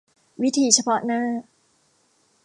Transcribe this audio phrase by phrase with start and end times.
[0.41, 1.21] วิธีเฉพาะหน้า